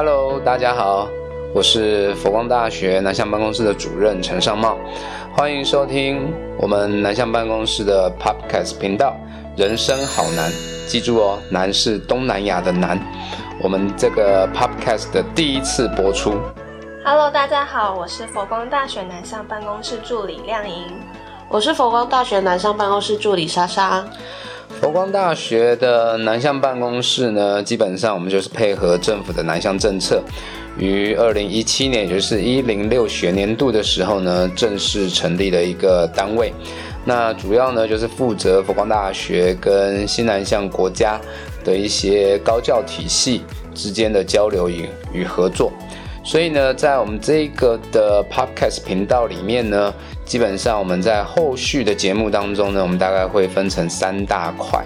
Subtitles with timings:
[0.00, 1.08] Hello，大家好，
[1.52, 4.78] 我是佛光大学南向办公室的主任陈尚茂，
[5.34, 9.16] 欢迎收听我们南向办公室的 Podcast 频道。
[9.56, 10.52] 人生好难，
[10.86, 12.96] 记住哦，难是东南亚的难。
[13.60, 16.40] 我们这个 Podcast 的第一次播出。
[17.04, 20.84] Hello，大家好，我是佛光大学南向办公室助理亮莹，
[21.48, 24.04] 我是佛光大学南向办公室助理莎莎。
[24.80, 30.22] 佛光大学的南向办公室呢，基本上我们就是配合政府的南向政策，
[30.78, 36.52] 于二零一七年，也就是一零六学年度的时候呢，正式成立了一个单位。
[37.04, 41.20] 那主要呢就是负责佛光大学跟新南向国家
[41.64, 43.42] 的一些高教体系
[43.74, 45.72] 之间的交流与与合作。
[46.28, 49.94] 所以呢，在我们这个的 Podcast 频道里面呢，
[50.26, 54.84] 基本上我们在后续的节目当中呢，我们大概会分成三大块。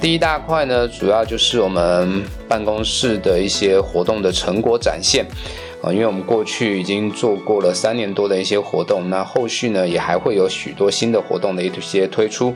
[0.00, 5.26] 第一大块呢，主要就是我们办公室的一些活动的成果展现
[5.82, 12.54] 啊，因为我们过去已经做过了三年多的一些活动，那后续呢也还会有许多新的活动的一些推出。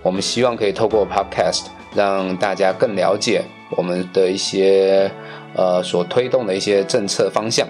[0.00, 3.42] 我们希望可以透过 Podcast 让大家更了解
[3.76, 5.10] 我们的一些。
[5.56, 7.64] 呃，所推动的一些政策方向。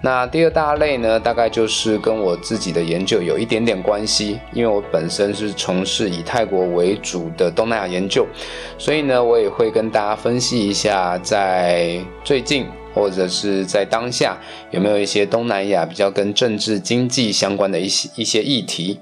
[0.00, 8.24] 那第二大类呢，大概就是跟我自己的研究有一点点关系，因为我本身是从事以泰国为主的东南亚研究，
[8.78, 14.38] 所以呢，我也会跟大家分析一下，在最近或者是在当下
[14.70, 19.00] 有没有一些东南亚比较跟政治经济相关的一些一些议题。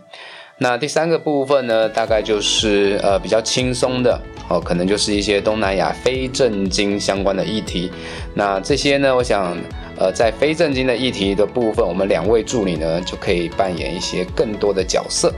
[0.59, 4.21] 那第三个部分呢，大概就是呃比较轻松的。
[4.47, 7.91] 哦，可能就是一些东南亚非正经相关的议题。
[8.35, 9.57] 那这些呢，我想，
[9.97, 15.33] 呃，在非正经的议题的部分，我们两位助理呢就可以扮演一些更多的角色。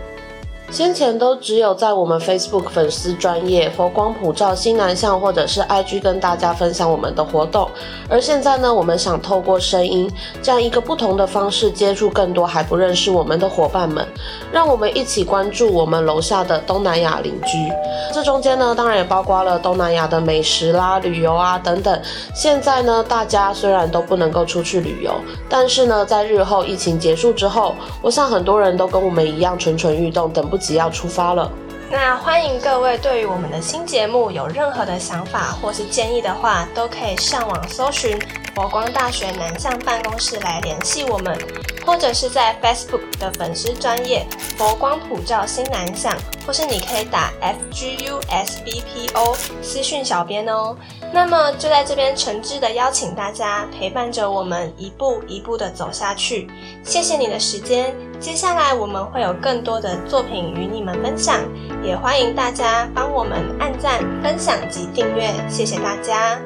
[0.70, 7.70] 先前都只有在我们 Facebook 粉丝专业佛光普照新南向，或者是 IG 跟大家分享我们的活动，
[8.10, 10.10] 而现在呢，我们想透过声音
[10.42, 14.04] 这样一个不同的方式，接触更多还不认识我们的伙伴们，
[14.52, 17.72] 让我们一起关注我们楼下的东南亚邻居。
[18.12, 22.02] 这中间呢，当然也包括了东南亚的美食啦、旅游啊等等。
[22.34, 25.14] 现在呢，大家虽然都不能够出去旅游，
[25.48, 30.55] 但是呢，在日后疫情结束之后，我想很多人都跟我们一样蠢蠢欲动，等不。
[30.56, 31.50] 即要出发了，
[31.90, 38.18] 那欢迎各位对于我们的新节目有任何的想法或是建议的话，都可以上网搜寻
[38.56, 41.38] 佛光大学南向办公室来联系我们，
[41.84, 50.74] 或者是在 Facebook 的粉丝专业佛光普照新南向，或是你可以打 F G U S B P O 私讯小编哦。
[51.12, 56.48] 那么就在这边诚挚的邀请大家陪伴着我们一步一步的走下去，
[56.82, 57.94] 谢谢你的时间。
[58.18, 61.42] 接下来我们会有更多的作品与你们分享，
[61.84, 66.40] 也欢迎大家帮我们按赞、分享及订阅，谢谢大家。